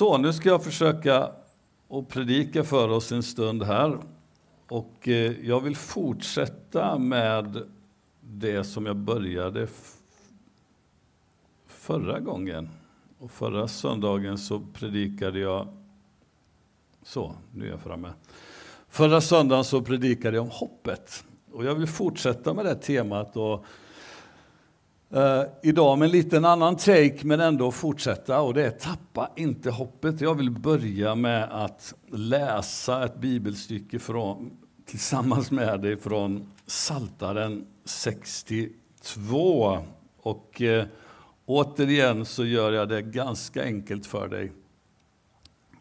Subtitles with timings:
[0.00, 1.32] Så, nu ska jag försöka
[1.90, 3.98] att predika för oss en stund här.
[4.68, 7.62] Och eh, jag vill fortsätta med
[8.20, 9.68] det som jag började
[11.66, 12.68] förra gången.
[13.18, 15.68] Och förra söndagen så predikade jag...
[17.02, 18.12] Så, nu är jag framme.
[18.88, 21.24] Förra söndagen så predikade jag om hoppet.
[21.52, 23.36] Och jag vill fortsätta med det temat.
[23.36, 23.64] Och
[25.16, 28.40] Uh, idag med en liten annan take, men ändå fortsätta.
[28.40, 30.20] Och det är Tappa inte hoppet.
[30.20, 34.50] Jag vill börja med att läsa ett bibelstycke från,
[34.86, 39.78] tillsammans med dig från Saltaren 62.
[40.22, 40.84] Och uh,
[41.46, 44.52] återigen så gör jag det ganska enkelt för dig.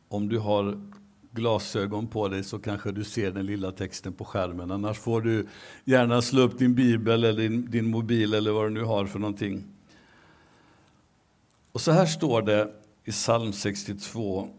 [0.08, 0.92] Om du har
[1.32, 4.72] glasögon på dig så kanske du ser den lilla texten på skärmen.
[4.72, 5.48] Annars får du
[5.86, 9.20] gärna slå upp din bibel eller din, din mobil eller vad du nu har för
[9.20, 9.64] någonting.
[11.72, 12.74] Och så här står det
[13.04, 14.50] i psalm 62.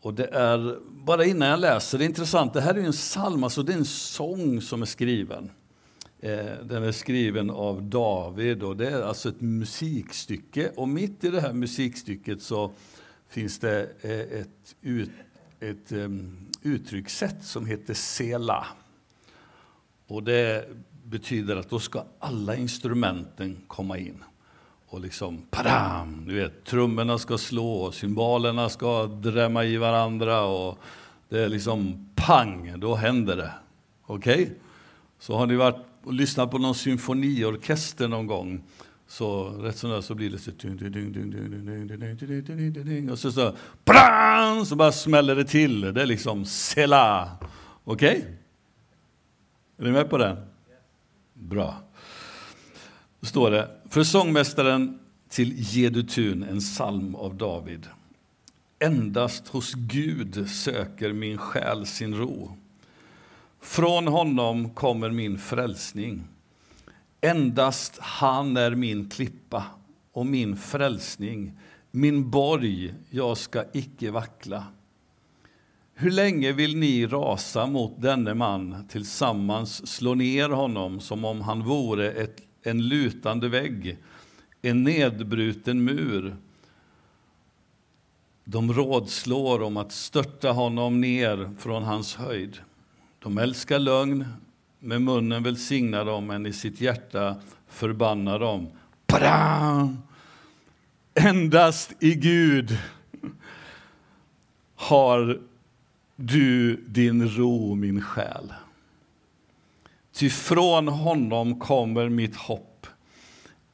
[0.00, 3.44] Och det är, bara innan jag läser, det är intressant, det här är en psalm,
[3.44, 5.50] alltså det är en sång som är skriven.
[6.20, 10.70] Eh, den är skriven av David och det är alltså ett musikstycke.
[10.76, 12.72] Och mitt i det här musikstycket så
[13.34, 15.10] finns det eh, ett, ut,
[15.60, 18.66] ett um, uttryckssätt som heter sela.
[20.06, 20.68] Och det
[21.04, 24.24] betyder att då ska alla instrumenten komma in.
[24.86, 26.24] Och liksom, padam!
[26.26, 30.78] Du vet, trummorna ska slå, och cymbalerna ska drämma i varandra och
[31.28, 33.52] det är liksom pang, då händer det.
[34.06, 34.42] Okej?
[34.42, 34.54] Okay?
[35.18, 38.62] Så har ni varit och lyssnat på någon symfoniorkester någon gång
[39.06, 40.50] så rätt som det så blir det så...
[43.12, 44.66] Och så, så, Prang!
[44.66, 45.80] så bara smäller det till.
[45.80, 47.30] Det är liksom sela.
[47.84, 48.18] Okej?
[48.18, 48.30] Okay?
[49.78, 50.36] Är ni med på den?
[51.34, 51.82] Bra.
[53.20, 57.86] Då står det, för sångmästaren till Gedutun, en psalm av David.
[58.78, 62.56] Endast hos Gud söker min själ sin ro.
[63.60, 66.24] Från honom kommer min frälsning.
[67.24, 69.64] Endast han är min klippa
[70.12, 71.52] och min frälsning,
[71.90, 74.64] min borg, jag ska icke vackla.
[75.94, 81.62] Hur länge vill ni rasa mot denne man, tillsammans slå ner honom som om han
[81.64, 83.98] vore ett, en lutande vägg,
[84.62, 86.36] en nedbruten mur?
[88.44, 92.58] De rådslår om att störta honom ner från hans höjd.
[93.18, 94.24] De älskar lögn,
[94.84, 97.36] med munnen välsignar dem, men i sitt hjärta
[97.68, 98.68] förbannar dem.
[99.06, 99.98] Padam!
[101.14, 102.78] Endast i Gud
[104.74, 105.40] har
[106.16, 108.52] du din ro, min själ.
[110.12, 112.86] Ty från honom kommer mitt hopp.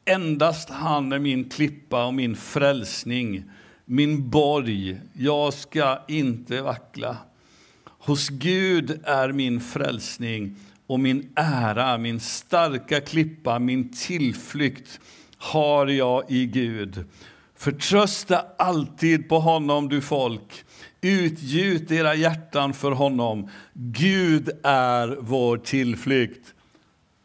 [0.04, 3.44] Endast han är min klippa och min frälsning,
[3.84, 5.00] min borg.
[5.12, 7.16] Jag ska inte vackla.
[7.84, 10.56] Hos Gud är min frälsning
[10.90, 15.00] och min ära, min starka klippa, min tillflykt
[15.38, 17.04] har jag i Gud.
[17.56, 20.64] Förtrösta alltid på honom, du folk.
[21.00, 23.48] Utgjut era hjärtan för honom.
[23.74, 26.54] Gud är vår tillflykt.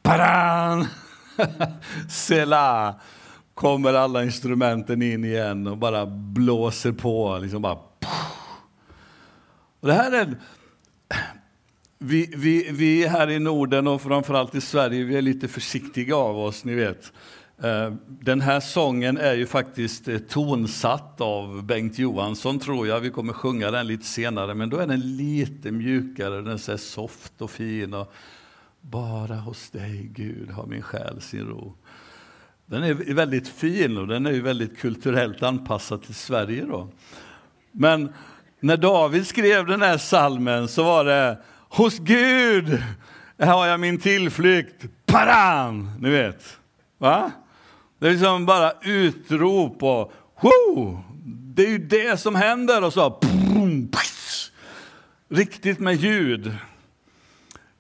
[0.04, 0.88] Paran!
[2.10, 3.00] Sela!
[3.54, 7.40] kommer alla instrumenten in igen och bara blåser på.
[7.42, 7.78] Liksom bara,
[9.80, 10.38] och det här är
[12.00, 16.40] vi, vi, vi här i Norden och framförallt i Sverige, vi är lite försiktiga av
[16.40, 17.14] oss, ni vet.
[17.64, 23.00] Eh, den här sången är ju faktiskt eh, tonsatt av Bengt Johansson, tror jag.
[23.00, 26.78] Vi kommer sjunga den lite senare, men då är den lite mjukare, den är så
[26.78, 27.94] soft och fin.
[27.94, 28.14] Och
[28.82, 31.76] bara hos dig, Gud, har min själ sin ro.
[32.66, 36.66] Den är väldigt fin och den är ju väldigt kulturellt anpassad till Sverige.
[36.66, 36.88] Då.
[37.72, 38.14] Men
[38.60, 41.38] när David skrev den här salmen så var det
[41.76, 42.84] Hos Gud
[43.40, 44.86] har jag min tillflykt.
[45.06, 45.92] Param!
[46.00, 46.58] Ni vet.
[46.98, 47.32] Va?
[48.00, 51.04] Det är liksom bara utrop och Woo!
[51.56, 53.20] Det är ju det som händer och så
[55.30, 56.56] riktigt med ljud.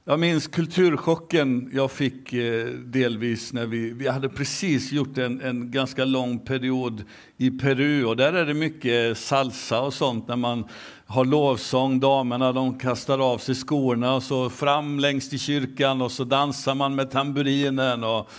[0.07, 5.71] Jag minns kulturchocken jag fick eh, delvis när vi, vi hade precis gjort en, en
[5.71, 7.03] ganska lång period
[7.37, 8.05] i Peru.
[8.05, 10.67] Och där är det mycket salsa och sånt när man
[11.05, 16.11] har lovsång, damerna de kastar av sig skorna och så fram längst i kyrkan och
[16.11, 18.29] så dansar man med tamburinen och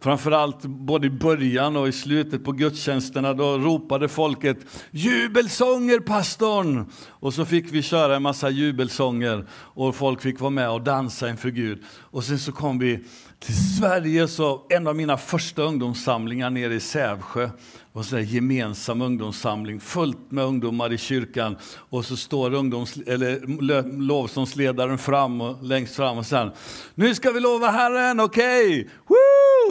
[0.00, 4.56] Framförallt både i början och i slutet på gudstjänsterna, då ropade folket
[4.90, 6.90] jubelsånger pastorn!
[7.08, 11.30] Och så fick vi köra en massa jubelsånger och folk fick vara med och dansa
[11.30, 11.84] inför Gud.
[12.10, 13.04] Och sen så kom vi
[13.38, 17.50] till Sverige, så en av mina första ungdomssamlingar nere i Sävsjö
[17.92, 21.56] var en gemensam ungdomssamling, fullt med ungdomar i kyrkan.
[21.90, 26.50] Och så står ungdoms, eller, lovsångsledaren fram och längst fram och sen
[26.94, 28.80] Nu ska vi lova Herren, okej?
[28.80, 28.84] Okay?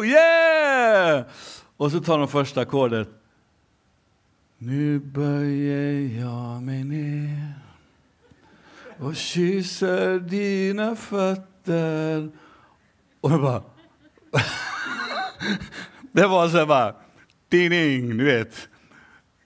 [0.06, 1.26] Yeah!
[1.78, 3.10] Och så tar de första ackordet.
[4.58, 7.54] Nu böjer jag mig ner
[9.00, 12.30] och kysser dina fötter.
[13.22, 13.64] Och jag bara...
[16.12, 16.96] det var så här bara...
[17.50, 18.70] Ding, ding, du vet.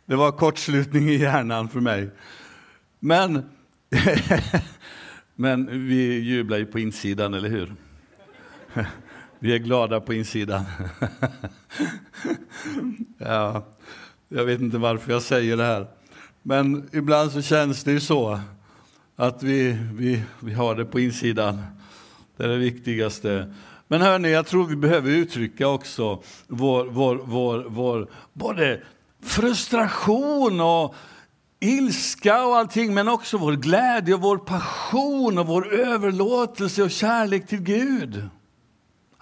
[0.06, 2.10] Det var kortslutning i hjärnan för mig.
[3.00, 3.50] Men,
[5.36, 7.76] men vi jublar ju på insidan, eller hur?
[9.44, 10.64] Vi är glada på insidan.
[13.18, 13.66] Ja,
[14.30, 15.88] jag vet inte varför jag säger det här.
[16.42, 18.40] Men ibland så känns det ju så
[19.16, 21.62] att vi, vi, vi har det på insidan.
[22.38, 23.54] Det är det viktigaste.
[23.88, 28.82] Men hörni, jag tror vi behöver uttrycka också vår, vår, vår, vår både
[29.24, 30.96] frustration och
[31.60, 37.48] ilska och allting, men också vår glädje och vår passion och vår överlåtelse och kärlek
[37.48, 38.30] till Gud.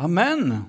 [0.01, 0.63] Amen.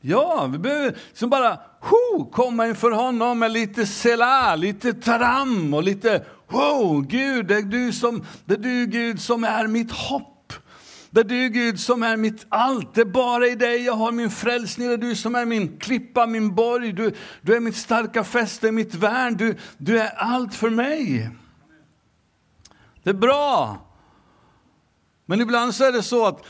[0.00, 5.82] Ja, vi behöver som bara ho, komma inför honom med lite sela, lite taram och
[5.82, 10.52] lite ho, Gud, det är du, som, det är du Gud som är mitt hopp.
[11.10, 14.12] Det är du Gud som är mitt allt, det är bara i dig jag har
[14.12, 17.76] min frälsning, det är du som är min klippa, min borg, du, du är mitt
[17.76, 21.30] starka fäste, mitt värn, du, du är allt för mig.
[23.02, 23.78] Det är bra.
[25.30, 26.44] Men ibland så är det så att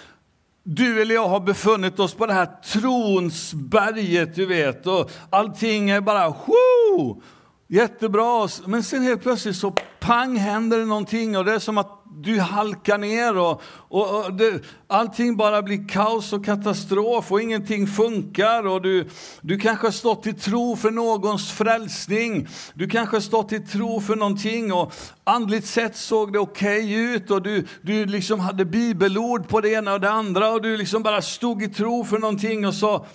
[0.64, 6.00] du eller jag har befunnit oss på det här tronsberget, du vet, och allting är
[6.00, 7.22] bara whoo,
[7.70, 8.48] jättebra.
[8.66, 9.70] Men sen helt plötsligt så
[10.00, 14.34] pang händer det någonting och det är som att du halkar ner och, och, och
[14.34, 18.66] det, allting bara blir kaos och katastrof och ingenting funkar.
[18.66, 19.08] Och du,
[19.40, 22.48] du kanske har stått i tro för någons frälsning.
[22.74, 24.92] Du kanske har stått i tro för någonting och
[25.24, 29.68] andligt sett såg det okej okay ut och du, du liksom hade bibelord på det
[29.68, 33.06] ena och det andra och du liksom bara stod i tro för någonting och så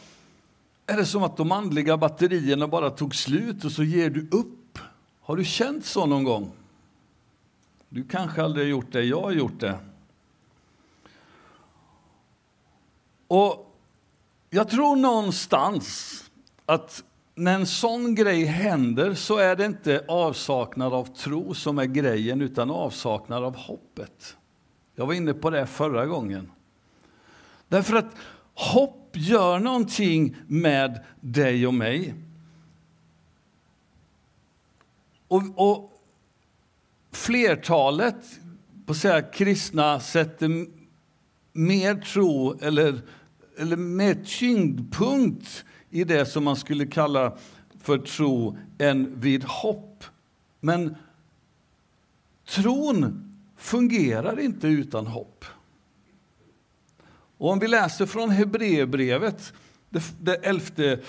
[0.88, 4.80] är det som att de andliga batterierna bara tog slut och så ger du upp.
[5.22, 6.52] Har du känt så någon gång?
[7.90, 9.80] Du kanske aldrig har gjort det, jag har gjort det.
[13.28, 13.76] Och
[14.50, 16.14] jag tror någonstans
[16.66, 17.04] att
[17.36, 22.42] när en sån grej händer så är det inte avsaknad av tro som är grejen,
[22.42, 24.38] utan avsaknad av hoppet.
[24.96, 26.52] Jag var inne på det förra gången.
[27.68, 28.16] Därför att
[28.54, 32.14] hopp gör någonting med dig och mig.
[35.28, 36.02] Och, och
[37.12, 38.40] flertalet
[38.86, 40.66] på säga, kristna sätter
[41.54, 43.02] mer tro eller,
[43.58, 47.38] eller mer tyngdpunkt i det som man skulle kalla
[47.82, 50.04] för tro än vid hopp.
[50.60, 50.96] Men
[52.46, 55.46] tron fungerar inte utan hopp.
[57.38, 59.54] Och om vi läser från Hebreerbrevet,
[59.90, 61.00] det, det elfte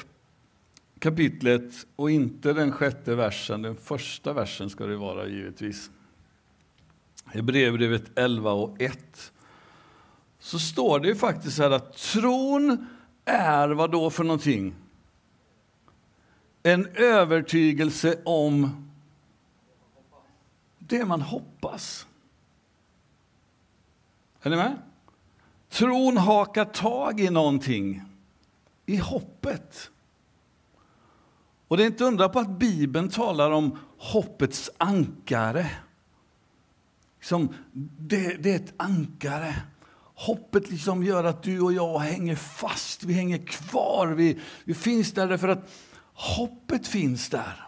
[0.99, 5.91] kapitlet och inte den sjätte versen, den första versen ska det vara givetvis.
[7.25, 9.33] Hebreerbrevet 11 och 1.
[10.39, 12.87] Så står det ju faktiskt här att tron
[13.25, 14.75] är vad då för någonting?
[16.63, 18.87] En övertygelse om
[20.79, 22.07] det man hoppas.
[24.43, 24.79] Är ni med?
[25.77, 28.03] Tron hakar tag i någonting,
[28.87, 29.91] i hoppet.
[31.69, 35.71] Och det är inte undra på att Bibeln talar om hoppets ankare.
[37.23, 37.55] Som
[37.99, 39.55] det, det är ett ankare.
[40.15, 44.07] Hoppet liksom gör att du och jag hänger fast, vi hänger kvar.
[44.07, 45.71] Vi, vi finns där därför att
[46.13, 47.67] hoppet finns där.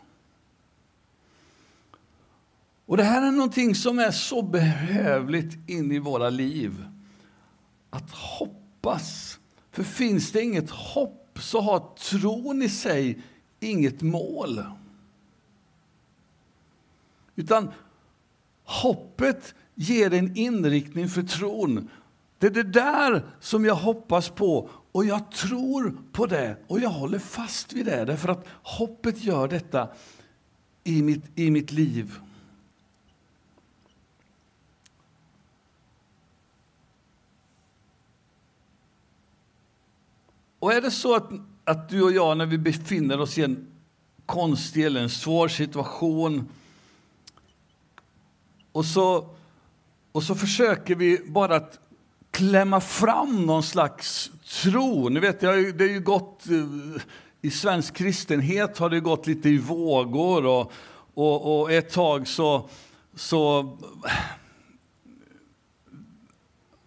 [2.86, 6.84] Och Det här är någonting som är så behövligt in i våra liv.
[7.90, 9.38] Att hoppas.
[9.70, 13.22] För finns det inget hopp så har tron i sig
[13.60, 14.62] inget mål.
[17.36, 17.70] Utan
[18.64, 21.90] hoppet ger en inriktning för tron.
[22.38, 26.90] Det är det där som jag hoppas på och jag tror på det och jag
[26.90, 29.88] håller fast vid det därför att hoppet gör detta
[30.84, 32.18] i mitt, i mitt liv.
[40.58, 41.30] Och är det så att
[41.68, 43.66] att du och jag, när vi befinner oss i en
[44.26, 46.48] konstig eller en svår situation
[48.72, 49.28] och så,
[50.12, 51.78] och så försöker vi bara att
[52.30, 54.30] klämma fram någon slags
[54.62, 55.08] tro.
[55.08, 57.02] Ni vet, det har ju, det ju gått, eh,
[57.40, 60.46] I svensk kristenhet har det gått lite i vågor.
[60.46, 60.72] Och,
[61.14, 62.68] och, och ett tag så,
[63.14, 63.78] så...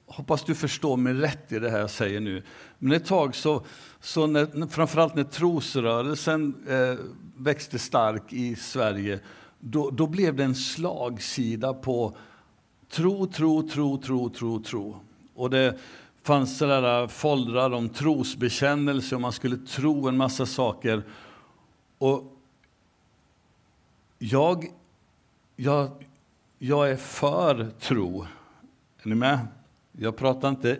[0.05, 2.43] Hoppas du förstår mig rätt i det här jag säger nu.
[2.83, 3.65] Men ett tag så,
[3.99, 7.05] så när, framförallt när trosrörelsen eh,
[7.37, 9.19] växte stark i Sverige,
[9.59, 12.17] då, då blev det en slagsida på
[12.89, 14.95] tro, tro, tro, tro, tro, tro.
[15.35, 15.77] Och det
[16.23, 21.03] fanns sådär eh, foldrar om trosbekännelse och man skulle tro en massa saker.
[21.97, 22.37] Och
[24.19, 24.65] jag,
[25.55, 26.05] jag,
[26.57, 28.21] jag är för tro.
[29.03, 29.39] Är ni med?
[29.91, 30.79] Jag pratar inte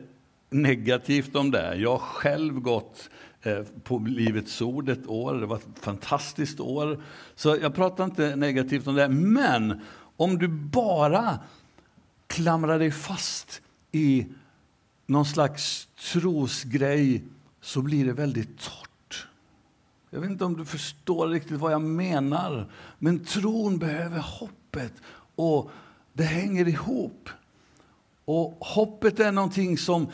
[0.52, 1.76] negativt om det.
[1.76, 3.10] Jag har själv gått
[3.42, 5.34] eh, på Livets ord ett år.
[5.34, 7.04] Det var ett fantastiskt år.
[7.36, 9.10] Så jag pratar inte negativt om det.
[9.10, 9.82] Men
[10.18, 11.40] om du bara
[12.28, 14.28] klamrar dig fast i
[15.06, 17.24] någon slags trosgrej
[17.62, 19.28] så blir det väldigt torrt.
[20.10, 22.72] Jag vet inte om du förstår riktigt vad jag menar.
[23.00, 24.94] Men tron behöver hoppet
[25.36, 25.72] och
[26.14, 27.30] det hänger ihop.
[28.26, 30.08] Och hoppet är någonting som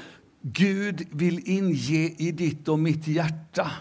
[0.54, 3.72] Gud vill inge i ditt och mitt hjärta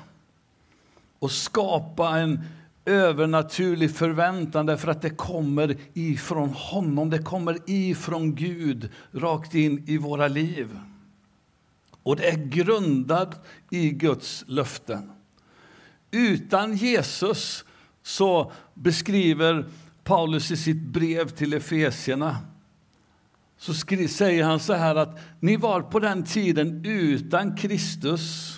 [1.19, 2.41] och skapa en
[2.85, 9.99] övernaturlig förväntan därför att det kommer ifrån honom, det kommer ifrån Gud rakt in i
[9.99, 10.79] våra liv.
[12.03, 15.11] Och det är grundat i Guds löften.
[16.11, 17.65] Utan Jesus,
[18.03, 19.67] så beskriver
[20.05, 22.37] Paulus i sitt brev till Efesierna
[23.59, 23.75] så
[24.09, 28.57] säger han så här att ni var på den tiden utan Kristus.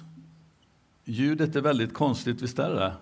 [1.05, 2.93] Ljudet är väldigt konstigt, visst är det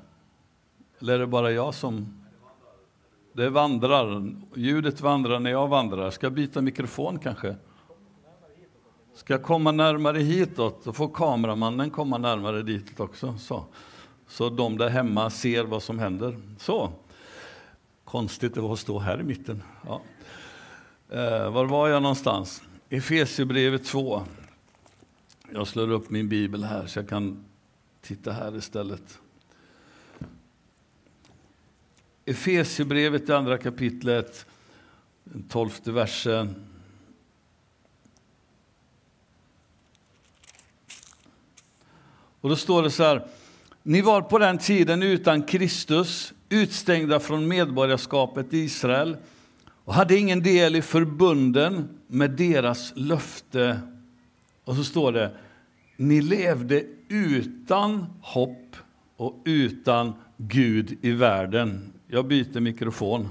[1.01, 2.23] Eller är det bara jag som...
[3.33, 4.35] Det vandrar.
[4.55, 6.11] Ljudet vandrar när jag vandrar.
[6.11, 7.57] Ska jag byta mikrofon kanske?
[9.15, 13.39] Ska jag komma närmare hitåt, då får kameramannen komma närmare ditåt också.
[13.39, 13.65] Så.
[14.29, 16.37] så de där hemma ser vad som händer.
[16.59, 16.91] Så.
[18.05, 19.63] Konstigt det var att stå här i mitten.
[19.87, 20.01] Ja.
[21.11, 22.63] Eh, var var jag någonstans?
[22.89, 24.23] Efesierbrevet 2.
[25.53, 27.45] Jag slår upp min bibel här så jag kan
[28.01, 29.19] titta här istället.
[32.25, 34.47] Efesierbrevet det andra kapitlet,
[35.25, 36.55] den tolfte versen.
[42.41, 43.27] Och då står det så här.
[43.83, 49.17] Ni var på den tiden utan Kristus, utstängda från medborgarskapet i Israel
[49.87, 53.81] och hade ingen del i förbunden med deras löfte.
[54.65, 55.37] Och så står det,
[55.97, 58.77] ni levde utan hopp
[59.17, 61.93] och utan Gud i världen.
[62.07, 63.29] Jag byter mikrofon.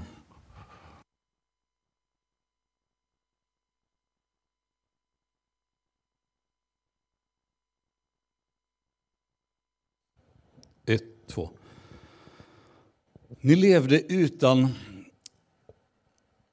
[10.86, 11.50] Ett, två.
[13.40, 14.68] Ni levde utan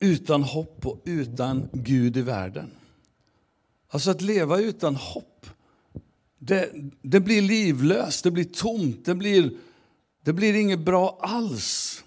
[0.03, 2.71] utan hopp och utan Gud i världen.
[3.87, 5.45] Alltså att leva utan hopp,
[6.39, 9.57] det, det blir livlöst, det blir tomt, det blir,
[10.21, 12.03] det blir inget bra alls.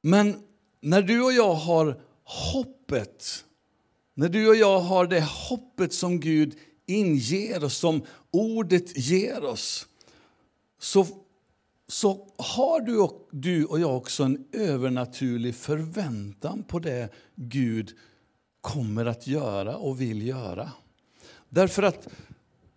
[0.00, 0.42] Men
[0.80, 3.44] när du och jag har hoppet,
[4.14, 9.86] när du och jag har det hoppet som Gud inger oss, som ordet ger oss,
[10.80, 11.06] så,
[11.88, 17.96] så har du och, du och jag också en övernaturlig förväntan på det Gud
[18.60, 20.72] kommer att göra och vill göra.
[21.48, 22.08] Därför att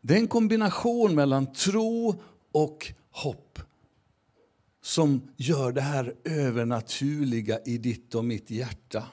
[0.01, 2.15] det är en kombination mellan tro
[2.51, 3.59] och hopp
[4.81, 9.03] som gör det här övernaturliga i ditt och mitt hjärta.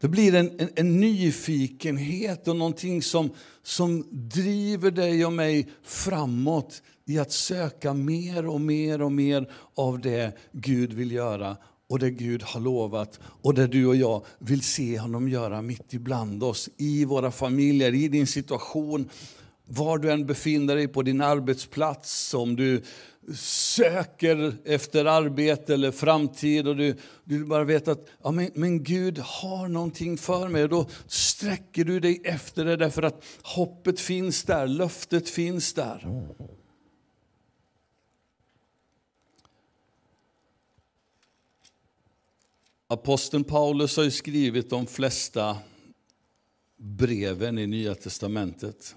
[0.00, 3.30] Det blir en, en, en, nyfikenhet och någonting som,
[3.62, 10.00] som driver dig och mig framåt i att söka mer och mer och mer av
[10.00, 11.56] det Gud vill göra
[11.88, 15.94] och det Gud har lovat och det du och jag vill se honom göra mitt
[15.94, 19.08] ibland oss, i våra familjer, i din situation,
[19.66, 22.82] var du än befinner dig på din arbetsplats, om du
[23.36, 29.18] söker efter arbete eller framtid och du, du bara vet att ja, men, men Gud
[29.18, 30.62] har någonting för mig.
[30.62, 36.24] Och då sträcker du dig efter det därför att hoppet finns där, löftet finns där.
[42.86, 45.58] Aposteln Paulus har skrivit de flesta
[46.76, 48.96] breven i Nya testamentet.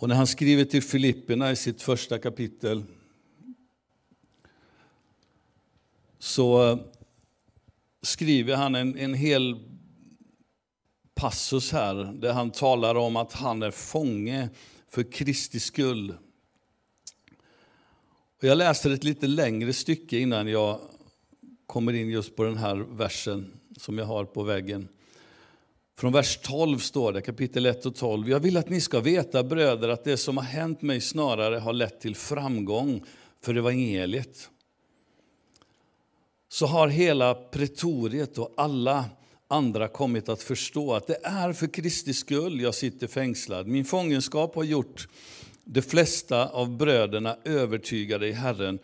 [0.00, 2.82] Och när han skriver till Filipperna i sitt första kapitel
[6.18, 6.78] så eh,
[8.02, 9.56] skriver han en, en hel
[11.14, 14.48] passus här där han talar om att han är fånge
[14.88, 16.14] för Kristi skull.
[18.38, 20.80] Och jag läser ett lite längre stycke innan jag
[21.66, 24.88] kommer in just på den här versen som jag har på väggen.
[26.00, 28.30] Från vers 12 står det, kapitel 1 och 12.
[28.30, 31.72] Jag vill att ni ska veta, bröder, att det som har hänt mig snarare har
[31.72, 33.04] lett till framgång
[33.42, 34.50] för evangeliet.
[36.48, 39.04] Så har hela pretoriet och alla
[39.48, 43.66] andra kommit att förstå att det är för Kristi skull jag sitter fängslad.
[43.66, 45.08] Min fångenskap har gjort
[45.64, 48.78] de flesta av bröderna övertygade i Herren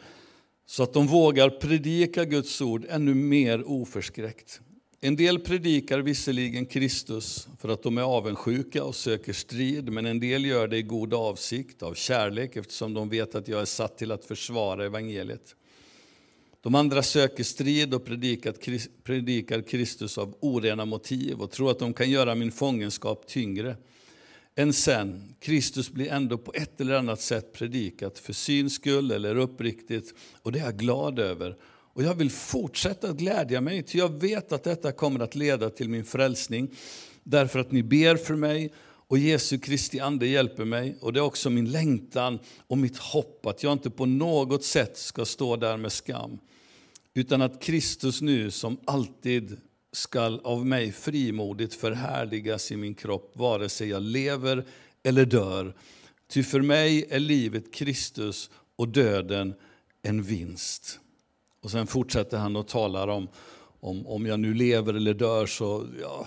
[0.66, 4.60] så att de vågar predika Guds ord ännu mer oförskräckt.
[5.00, 10.20] En del predikar visserligen Kristus för att de är avundsjuka och söker strid, men en
[10.20, 13.98] del gör det i god avsikt, av kärlek, eftersom de vet att jag är satt
[13.98, 15.56] till att försvara evangeliet.
[16.60, 18.04] De andra söker strid och
[19.04, 23.76] predikar Kristus av orena motiv och tror att de kan göra min fångenskap tyngre
[24.54, 25.34] än sen.
[25.40, 30.52] Kristus blir ändå på ett eller annat sätt predikat för syns skull eller uppriktigt och
[30.52, 31.56] det är jag glad över.
[31.96, 35.70] Och jag vill fortsätta att glädja mig, ty jag vet att detta kommer att leda
[35.70, 36.70] till min frälsning.
[37.22, 40.96] Därför att ni ber för mig och Jesu Kristi ande hjälper mig.
[41.00, 44.98] Och det är också min längtan och mitt hopp att jag inte på något sätt
[44.98, 46.38] ska stå där med skam.
[47.14, 49.56] Utan att Kristus nu som alltid
[49.92, 54.66] skall av mig frimodigt förhärligas i min kropp, vare sig jag lever
[55.02, 55.76] eller dör.
[56.28, 59.54] Ty för mig är livet Kristus och döden
[60.02, 61.00] en vinst.
[61.66, 63.28] Och sen fortsätter han och talar om,
[63.80, 66.26] om, om jag nu lever eller dör så, ja,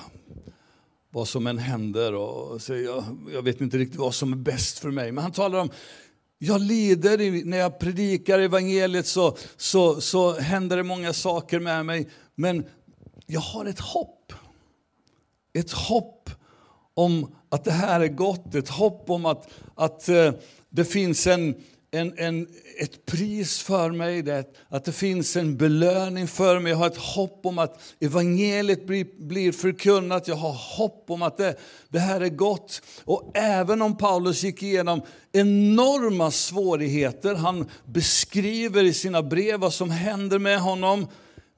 [1.09, 2.13] vad som än händer.
[2.13, 3.03] Och, så jag,
[3.33, 5.11] jag vet inte riktigt vad som är bäst för mig.
[5.11, 5.69] Men han talar om,
[6.37, 12.09] jag lider när jag predikar evangeliet så, så, så händer det många saker med mig.
[12.35, 12.65] Men
[13.25, 14.33] jag har ett hopp.
[15.53, 16.29] Ett hopp
[16.93, 20.31] om att det här är gott, ett hopp om att, att eh,
[20.69, 21.55] det finns en,
[21.91, 22.47] en, en,
[22.79, 26.71] ett pris för mig, det, att det finns en belöning för mig.
[26.71, 30.27] Jag har ett hopp om att evangeliet blir, blir förkunnat.
[30.27, 31.55] Jag har hopp om att det,
[31.89, 32.81] det här är gott.
[33.05, 39.89] Och även om Paulus gick igenom enorma svårigheter, han beskriver i sina brev vad som
[39.89, 41.07] händer med honom,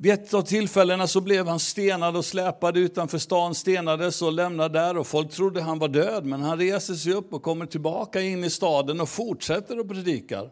[0.01, 4.79] vid ett av tillfällena så blev han stenad och släpad utanför stan, stenades och lämnade
[4.79, 6.25] där och folk trodde han var död.
[6.25, 10.49] Men han reser sig upp och kommer tillbaka in i staden och fortsätter att predika.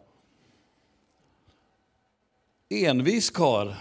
[2.68, 3.76] Envis kar.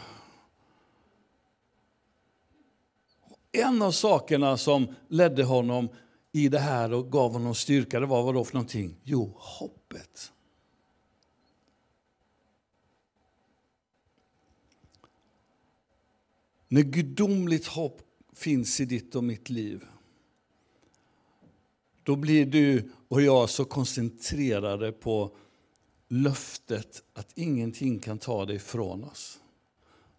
[3.52, 5.90] En av sakerna som ledde honom
[6.32, 8.96] i det här och gav honom styrka, det var vad då för någonting?
[9.04, 10.32] Jo, hoppet.
[16.72, 18.02] När gudomligt hopp
[18.34, 19.84] finns i ditt och mitt liv,
[22.04, 25.36] då blir du och jag så koncentrerade på
[26.08, 29.40] löftet att ingenting kan ta dig ifrån oss.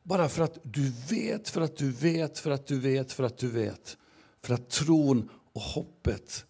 [0.03, 3.39] Bara för att du vet, för att du vet, för att du vet, för att
[3.39, 3.97] du vet.
[4.43, 6.47] För att tron och hoppet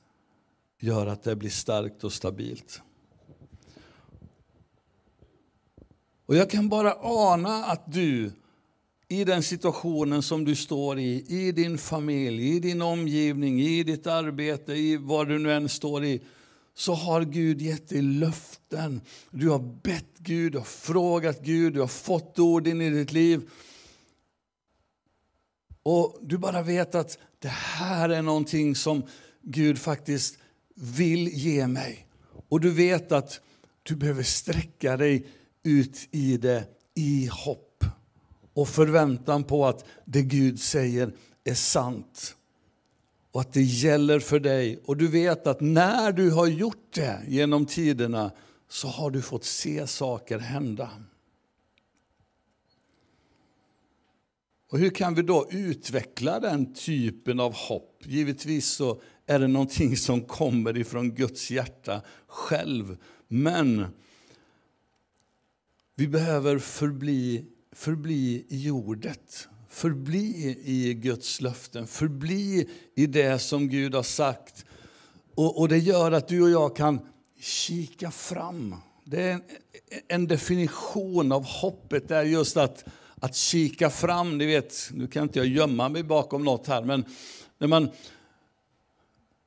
[0.78, 2.82] gör att det blir starkt och stabilt.
[6.26, 8.32] Och jag kan bara ana att du
[9.12, 14.06] i den situationen som du står i, i din familj, i din omgivning, i ditt
[14.06, 16.20] arbete, i vad du nu än står i,
[16.74, 19.00] så har Gud gett dig löften.
[19.30, 23.12] Du har bett Gud, du har frågat Gud, du har fått ord in i ditt
[23.12, 23.50] liv.
[25.82, 29.02] Och du bara vet att det här är någonting som
[29.42, 30.38] Gud faktiskt
[30.74, 32.06] vill ge mig.
[32.48, 33.40] Och du vet att
[33.82, 35.26] du behöver sträcka dig
[35.62, 37.69] ut i det i hopp
[38.54, 41.12] och förväntan på att det Gud säger
[41.44, 42.36] är sant
[43.32, 44.80] och att det gäller för dig.
[44.84, 48.32] Och du vet att när du har gjort det genom tiderna
[48.68, 50.90] så har du fått se saker hända.
[54.70, 58.02] Och hur kan vi då utveckla den typen av hopp?
[58.04, 62.96] Givetvis så är det någonting som kommer ifrån Guds hjärta själv.
[63.28, 63.86] Men
[65.94, 69.48] vi behöver förbli förbli i ordet.
[69.68, 74.64] Förbli i Guds löften, förbli i det som Gud har sagt.
[75.34, 77.00] Och, och det gör att du och jag kan
[77.40, 78.74] kika fram.
[79.04, 79.42] Det är en,
[80.08, 84.38] en definition av hoppet, det är just att, att kika fram.
[84.38, 87.04] Ni vet, nu kan inte jag gömma mig bakom något här, men
[87.58, 87.90] när man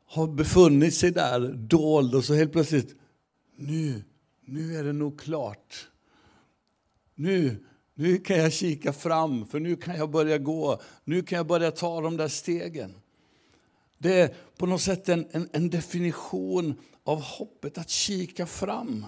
[0.06, 2.96] har befunnit sig där dold och så helt plötsligt,
[3.56, 4.04] nu,
[4.46, 5.90] nu är det nog klart.
[7.16, 10.82] Nu, nu kan jag kika fram, för nu kan jag börja gå.
[11.04, 12.96] Nu kan jag börja ta de där stegen.
[13.98, 19.06] Det är på något sätt en, en, en definition av hoppet, att kika fram.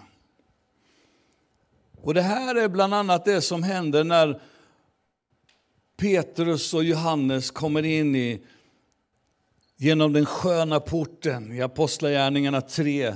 [2.02, 4.42] Och Det här är bland annat det som händer när
[5.98, 8.42] Petrus och Johannes kommer in i,
[9.78, 13.14] genom den sköna porten i Apostlagärningarna 3,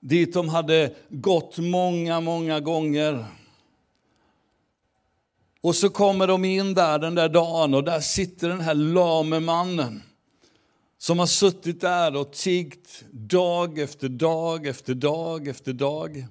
[0.00, 3.24] dit de hade gått många, många gånger.
[5.66, 9.40] Och så kommer de in där den där dagen och där sitter den här lame
[9.40, 10.02] mannen
[10.98, 16.26] som har suttit där och tiggt dag efter dag efter dag efter dag.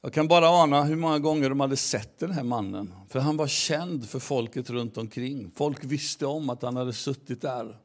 [0.00, 2.94] Jag kan bara ana hur många gånger de hade sett den här mannen.
[3.08, 5.50] För han var känd för folket runt omkring.
[5.54, 7.76] Folk visste om att han hade suttit där.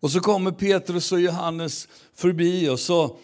[0.00, 3.16] Och så kommer Petrus och Johannes förbi och så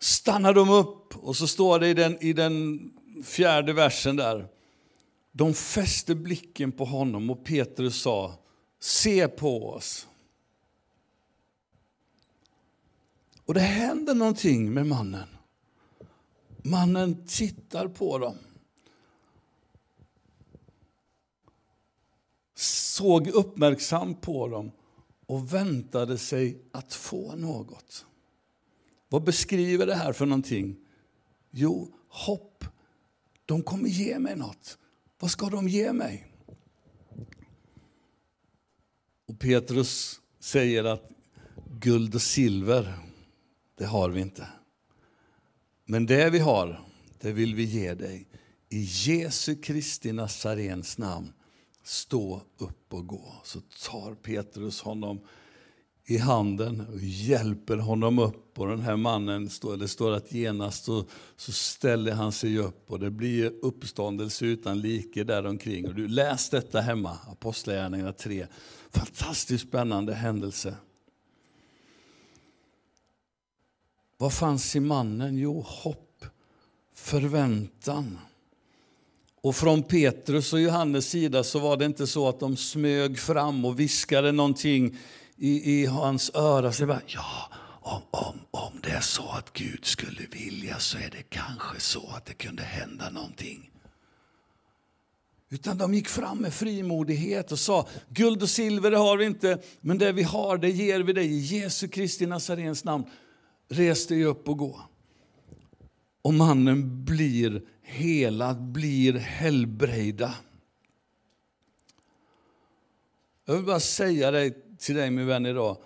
[0.00, 1.16] stannar de upp.
[1.16, 2.80] Och så står det i den, i den
[3.24, 4.48] fjärde versen där.
[5.36, 8.38] De fäste blicken på honom och Petrus sa,
[8.78, 10.08] se på oss.
[13.44, 15.28] Och det händer någonting med mannen.
[16.62, 18.36] Mannen tittar på dem.
[22.54, 24.70] Såg uppmärksamt på dem
[25.26, 28.06] och väntade sig att få något.
[29.08, 30.76] Vad beskriver det här för någonting?
[31.50, 32.64] Jo, hopp.
[33.44, 34.78] De kommer ge mig något.
[35.24, 36.26] Vad ska de ge mig?
[39.26, 41.10] Och Petrus säger att
[41.80, 42.98] guld och silver,
[43.78, 44.48] det har vi inte.
[45.84, 46.80] Men det vi har,
[47.20, 48.26] det vill vi ge dig.
[48.68, 51.32] I Jesu Kristi Nazarens namn,
[51.82, 53.34] stå upp och gå.
[53.44, 55.20] Så tar Petrus honom
[56.06, 58.58] i handen och hjälper honom upp.
[58.58, 61.04] Och den här mannen, det står att genast så,
[61.36, 65.88] så ställer han sig upp och det blir uppståndelse utan like där omkring.
[65.88, 68.46] Och du läs detta hemma, Apostlagärningarna 3.
[68.90, 70.76] Fantastiskt spännande händelse.
[74.16, 75.38] Vad fanns i mannen?
[75.38, 76.24] Jo, hopp,
[76.94, 78.18] förväntan.
[79.40, 83.64] Och från Petrus och Johannes sida så var det inte så att de smög fram
[83.64, 84.96] och viskade någonting
[85.36, 86.72] i, i hans öra.
[86.72, 91.10] Så bara, ja, om, om, om det är så att Gud skulle vilja så är
[91.10, 93.70] det kanske så att det kunde hända någonting.
[95.50, 99.58] Utan de gick fram med frimodighet och sa, guld och silver det har vi inte,
[99.80, 103.04] men det vi har det ger vi dig i Jesu Kristi Nazarens namn.
[103.68, 104.80] Res dig upp och gå.
[106.22, 110.34] Och mannen blir helad, blir helbrägda.
[113.44, 115.76] Jag vill bara säga dig till dig min vän idag.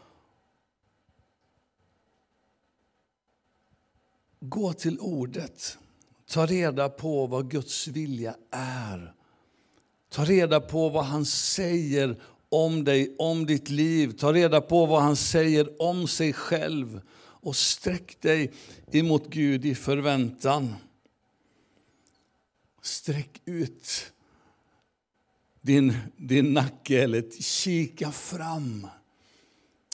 [4.41, 5.79] Gå till ordet.
[6.27, 9.15] Ta reda på vad Guds vilja är.
[10.09, 14.13] Ta reda på vad han säger om dig, om ditt liv.
[14.19, 18.53] Ta reda på vad han säger om sig själv och sträck dig
[18.93, 20.75] emot Gud i förväntan.
[22.83, 24.13] Sträck ut
[25.69, 28.87] din, din nacke eller kika fram.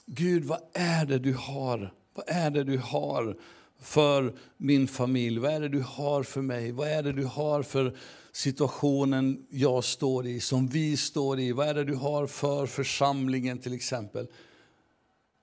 [0.05, 1.93] Gud, vad är det du har?
[2.13, 3.37] Vad är det du har
[3.79, 5.39] för min familj?
[5.39, 6.71] Vad är det du har för mig?
[6.71, 7.97] Vad är det du har för
[8.31, 11.51] situationen jag står i, som vi står i?
[11.51, 14.27] Vad är det du har för församlingen till exempel?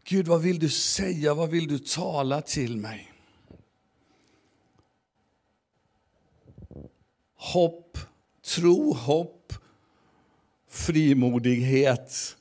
[0.04, 1.34] Gud, vad vill du säga?
[1.34, 3.12] Vad vill du tala till mig?
[7.34, 7.98] Hopp,
[8.54, 9.41] tro, hopp,
[10.72, 12.36] frimodighet.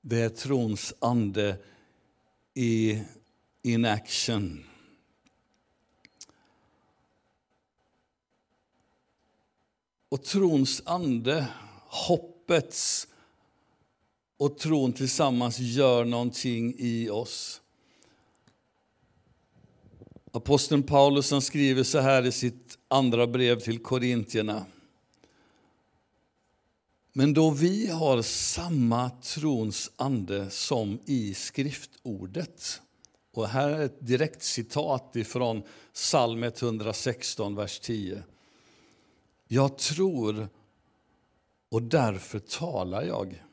[0.00, 1.56] Det är trons ande
[2.54, 3.02] i
[3.62, 4.64] in action.
[10.08, 11.46] Och trons ande,
[11.88, 13.08] hoppets
[14.36, 17.60] och tron tillsammans gör någonting i oss.
[20.32, 24.66] Aposteln Paulus han skriver så här i sitt andra brev till Korintierna.
[27.16, 32.80] Men då vi har samma trons ande som i skriftordet.
[33.34, 38.22] Och här är ett direkt citat ifrån psalm 116, vers 10.
[39.48, 40.48] Jag tror
[41.68, 43.44] och därför talar jag.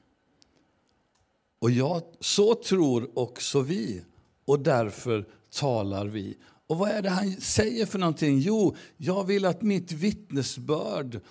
[1.60, 4.02] Och jag, så tror också vi,
[4.46, 6.38] och därför talar vi.
[6.68, 8.40] Och vad är det han säger för någonting?
[8.40, 11.22] Jo, jag vill att mitt vittnesbörd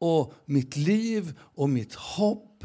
[0.00, 2.64] och mitt liv och mitt hopp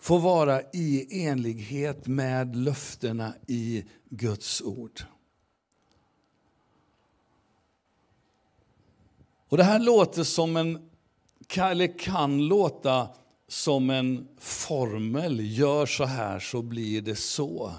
[0.00, 5.02] får vara i enlighet med löftena i Guds ord.
[9.48, 10.90] Och Det här låter som en,
[11.56, 13.08] eller kan låta
[13.48, 15.58] som en formel.
[15.58, 17.72] Gör så här så blir det så.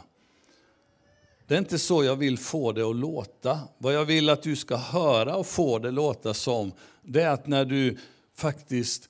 [1.48, 3.60] Det är inte så jag vill få det att låta.
[3.78, 7.48] Vad jag vill att du ska höra och få det låta som, det är att
[7.48, 7.98] när du
[8.36, 9.10] faktiskt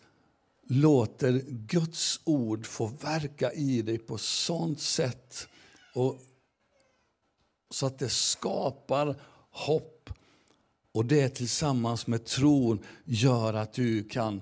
[0.68, 5.48] låter Guds ord få verka i dig på sånt sätt
[5.94, 6.18] och
[7.70, 10.10] så att det skapar hopp
[10.92, 14.42] och det tillsammans med tron gör att du kan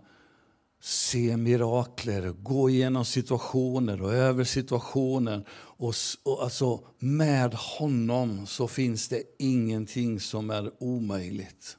[0.84, 5.48] se mirakler, gå igenom situationer och över situationer.
[5.52, 5.94] Och,
[6.24, 11.78] och alltså, med honom så finns det ingenting som är omöjligt.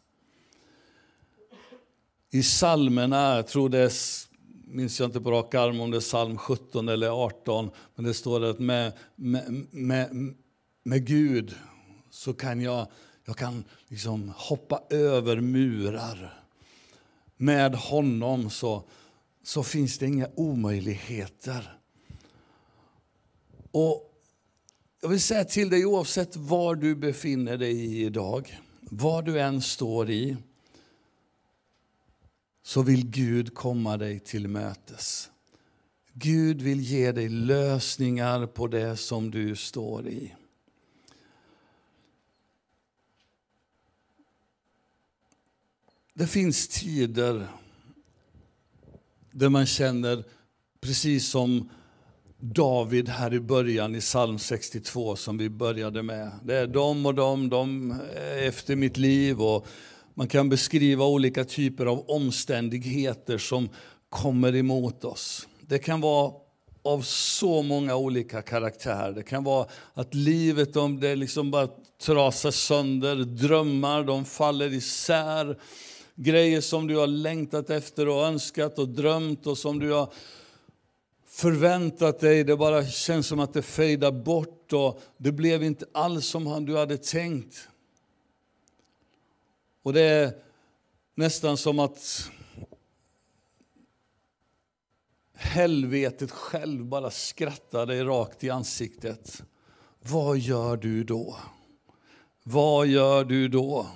[2.34, 3.92] I psalmerna, jag tror det är,
[4.66, 8.14] minns jag inte på rak arm om det är psalm 17 eller 18, men det
[8.14, 10.34] står att med, med, med,
[10.82, 11.54] med Gud
[12.10, 12.86] så kan jag,
[13.24, 16.42] jag kan liksom hoppa över murar
[17.36, 18.82] med honom så,
[19.42, 21.78] så finns det inga omöjligheter.
[23.70, 24.12] Och
[25.02, 29.62] jag vill säga till dig, oavsett var du befinner dig i idag, vad du än
[29.62, 30.36] står i,
[32.66, 35.30] så vill Gud komma dig till mötes.
[36.12, 40.34] Gud vill ge dig lösningar på det som du står i.
[46.14, 47.46] Det finns tider
[49.30, 50.24] där man känner,
[50.80, 51.70] precis som
[52.38, 56.30] David här i början i psalm 62 som vi började med.
[56.42, 57.94] Det är de och de, de
[58.40, 59.40] efter mitt liv.
[59.40, 59.66] och
[60.14, 63.68] man kan beskriva olika typer av omständigheter som
[64.08, 65.48] kommer emot oss.
[65.60, 66.32] Det kan vara
[66.82, 69.12] av så många olika karaktärer.
[69.12, 71.68] Det kan vara att livet om det liksom bara
[72.02, 75.58] trasar sönder, drömmar de faller isär
[76.14, 80.12] grejer som du har längtat efter och önskat och drömt och som du har
[81.26, 82.44] förväntat dig.
[82.44, 86.76] Det bara känns som att det fejdar bort och det blev inte alls som du
[86.76, 87.68] hade tänkt.
[89.84, 90.32] Och det är
[91.14, 92.30] nästan som att
[95.34, 99.42] helvetet själv bara skrattar dig rakt i ansiktet.
[100.00, 101.36] Vad gör du då?
[102.42, 103.86] Vad gör du då?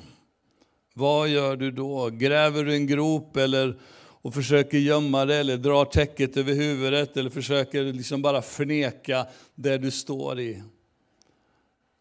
[0.95, 2.11] Vad gör du då?
[2.11, 7.31] Gräver du en grop eller, och försöker gömma dig eller drar täcket över huvudet eller
[7.31, 10.63] försöker liksom bara förneka det du står i?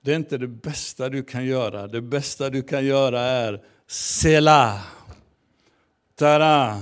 [0.01, 1.87] Det är inte det bästa du kan göra.
[1.87, 4.81] Det bästa du kan göra är Sela.
[6.15, 6.81] Tara.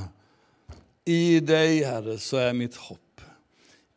[1.06, 3.22] I dig, Herre, så är mitt hopp.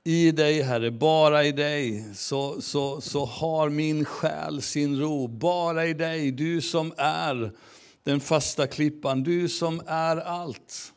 [0.04, 5.26] I dig, Herre, bara i dig, så, så, så har min själ sin ro.
[5.26, 7.52] Bara i dig, du som är
[8.02, 10.92] den fasta klippan, du som är allt.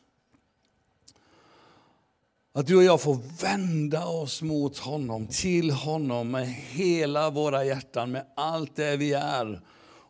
[2.53, 8.11] Att du och jag får vända oss mot honom, till honom med hela våra hjärtan,
[8.11, 9.61] med allt det vi är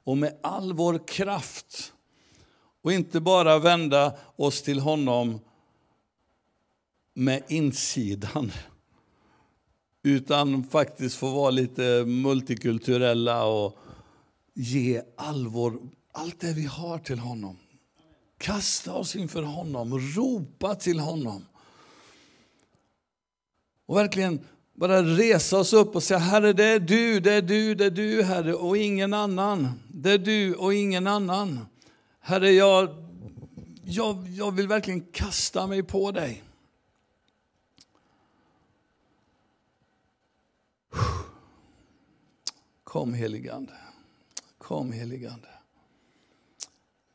[0.04, 1.94] och med all vår kraft.
[2.82, 5.40] Och inte bara vända oss till honom
[7.14, 8.52] med insidan
[10.04, 13.78] utan faktiskt få vara lite multikulturella och
[14.54, 15.80] ge all vår
[16.12, 17.58] allt det vi har till honom.
[18.38, 21.46] Kasta oss inför honom, ropa till honom.
[23.86, 24.46] Och verkligen
[24.82, 27.92] bara resa oss upp och säga Herre, det är du, det är du, det är
[27.92, 29.80] du, Herre, och ingen annan.
[29.88, 31.66] Det är du och ingen annan.
[32.20, 32.90] Herre, jag,
[33.84, 36.44] jag, jag vill verkligen kasta mig på dig.
[42.84, 43.74] Kom heligande.
[44.58, 45.48] Kom heligande.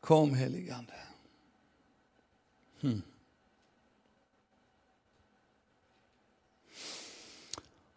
[0.00, 0.94] Kom heligande.
[2.80, 3.02] Hmm.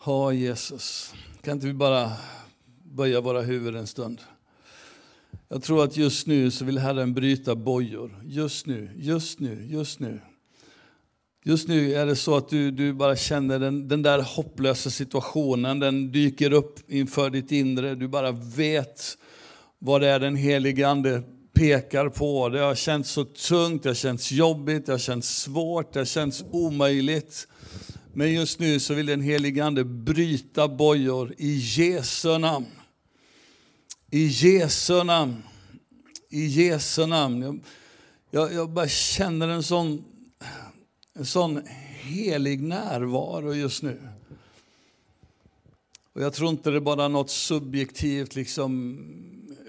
[0.10, 1.14] Ja, Jesus.
[1.42, 2.12] Kan inte vi bara
[2.84, 4.22] böja våra huvuden en stund?
[5.48, 8.22] Jag tror att just nu så vill Herren bryta bojor.
[8.26, 10.20] Just nu, just nu, just nu.
[11.44, 15.80] Just nu är det så att du, du bara känner den, den där hopplösa situationen,
[15.80, 17.96] den dyker upp inför ditt inre.
[17.96, 19.18] Du bara vet
[19.80, 22.50] vad det är den helige Ande pekar på.
[22.50, 26.06] Det har känts så tungt, det har känts jobbigt, det har känts svårt, det har
[26.06, 27.48] känts omöjligt.
[28.14, 32.66] Men just nu så vill den helige Ande bryta bojor i Jesu namn.
[34.12, 35.44] I Jesu namn.
[36.30, 37.42] I Jesu namn.
[37.42, 37.60] Jag,
[38.32, 40.04] jag, jag bara känner en sån,
[41.14, 41.62] en sån
[42.00, 44.00] helig närvaro just nu.
[46.14, 48.98] Och jag tror inte det är bara något subjektivt liksom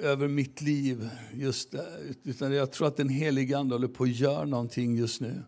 [0.03, 4.17] över mitt liv, just, där utan jag tror att den helige Ande håller på att
[4.17, 5.43] göra någonting just nu.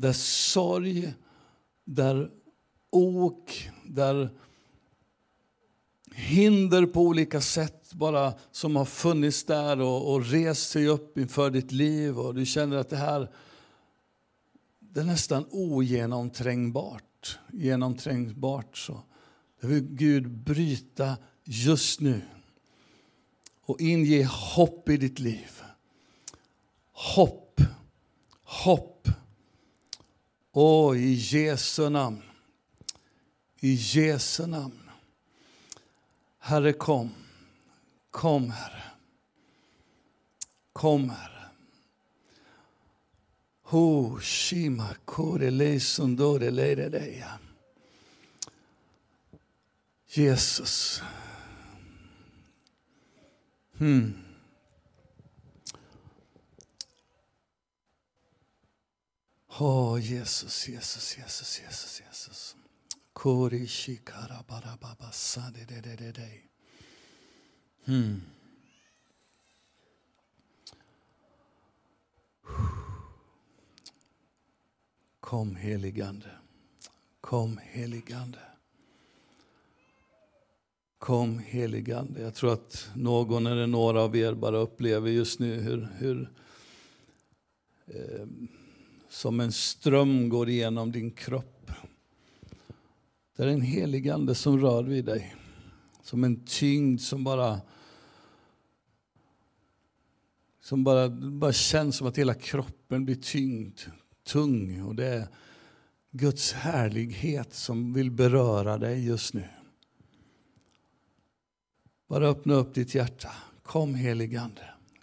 [0.00, 1.14] Där sorg,
[1.84, 2.30] där
[2.90, 4.30] ok, där
[6.14, 11.50] hinder på olika sätt bara som har funnits där och, och rest sig upp inför
[11.50, 13.28] ditt liv och du känner att det här
[14.78, 17.38] det är nästan ogenomträngbart.
[17.52, 19.02] Genomträngbart så.
[19.60, 22.20] Det vill Gud bryta just nu
[23.60, 25.62] och inge hopp i ditt liv.
[26.92, 27.60] Hopp,
[28.42, 29.08] hopp.
[30.60, 32.22] Åh, i Jesu namn.
[33.60, 34.90] I Jesu namn.
[36.38, 37.10] Herre, kom.
[38.10, 38.82] Kom, Herre.
[40.72, 41.50] Kom, Herre.
[43.62, 47.38] Ho, shima, kore, le, sundore, le, deja.
[50.06, 51.02] Jesus.
[53.78, 54.27] Hmm.
[59.60, 62.56] Oh, Jesus, Jesus, Jesus, Jesus, Jesus.
[63.12, 65.10] Kori shikara bara baba
[65.52, 66.42] de de de de.
[67.84, 68.20] Hmm.
[75.20, 76.30] Kom heligande.
[77.20, 78.38] Kom heligande.
[80.98, 82.20] Kom heligande.
[82.20, 86.30] Jag tror att någon eller några av er bara upplever just nu hur, hur
[87.86, 88.26] eh,
[89.08, 91.70] som en ström går igenom din kropp.
[93.36, 95.34] Det är en helig ande som rör vid dig.
[96.02, 97.60] Som en tyngd som bara
[100.68, 103.80] som bara, bara känns som att hela kroppen blir tyngd,
[104.24, 104.82] tung.
[104.82, 105.28] Och det är
[106.10, 109.48] Guds härlighet som vill beröra dig just nu.
[112.08, 113.30] Bara öppna upp ditt hjärta.
[113.62, 114.62] Kom heligande.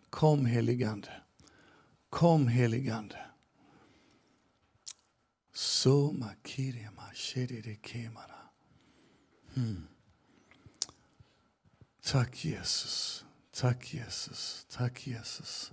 [0.10, 1.10] Kom heligande.
[2.10, 3.25] Kom heligande.
[5.56, 6.36] Soma
[7.76, 8.50] kemara.
[9.54, 9.88] Hmm.
[12.02, 13.24] Tack Jesus.
[13.52, 14.66] Tack Jesus.
[14.70, 15.72] Tack Jesus.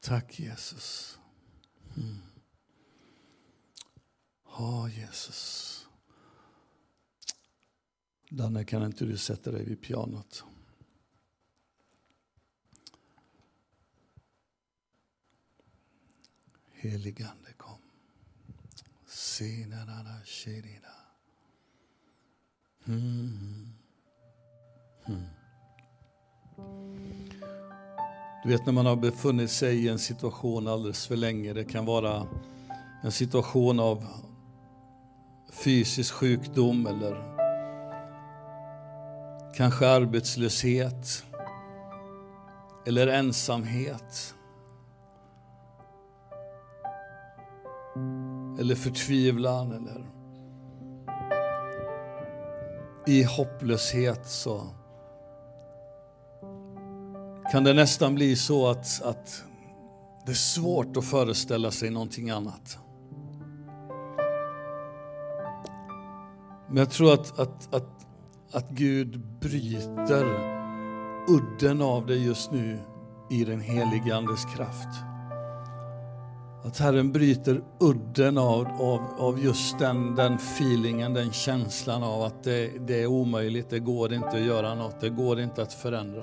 [0.00, 1.18] Tack Jesus.
[1.96, 2.22] Mm.
[4.58, 5.86] Ja, Jesus.
[8.30, 10.44] Danne, kan inte du sätta dig vid pianot?
[16.82, 17.78] Heligande kom.
[19.06, 20.88] Sinarara shirina.
[22.86, 23.68] Mm.
[25.06, 25.22] Mm.
[28.42, 31.52] Du vet när man har befunnit sig i en situation alldeles för länge.
[31.52, 32.26] Det kan vara
[33.02, 34.06] en situation av
[35.50, 37.32] fysisk sjukdom eller
[39.54, 41.24] Kanske arbetslöshet
[42.86, 44.34] eller ensamhet.
[48.62, 50.06] Eller förtvivlan eller
[53.06, 54.66] i hopplöshet så
[57.52, 59.44] kan det nästan bli så att, att
[60.26, 62.78] det är svårt att föreställa sig någonting annat.
[66.68, 68.06] Men jag tror att, att, att
[68.52, 70.24] att Gud bryter
[71.28, 72.78] udden av dig just nu
[73.30, 75.11] i den helige Andes kraft.
[76.64, 82.44] Att Herren bryter udden av, av, av just den, den feelingen, den känslan av att
[82.44, 86.22] det, det är omöjligt, det går inte att göra något, det går inte att förändra.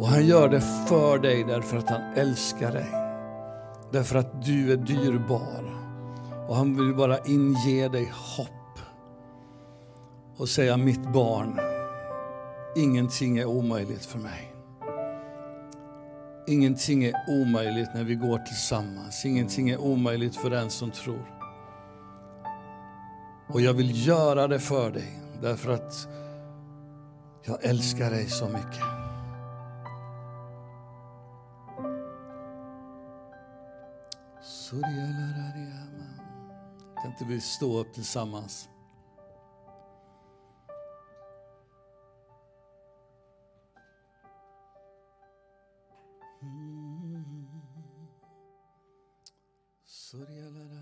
[0.00, 2.90] Och han gör det för dig därför att han älskar dig.
[3.92, 5.76] Därför att du är dyrbar.
[6.48, 8.78] Och han vill bara inge dig hopp
[10.36, 11.60] och säga mitt barn,
[12.76, 14.49] ingenting är omöjligt för mig.
[16.50, 19.24] Ingenting är omöjligt när vi går tillsammans.
[19.24, 21.40] Ingenting är omöjligt för den som tror.
[23.48, 26.08] Och jag vill göra det för dig därför att
[27.44, 28.84] jag älskar dig så mycket.
[37.02, 38.68] Kan inte vi stå upp tillsammans?
[49.84, 50.79] そりゃらら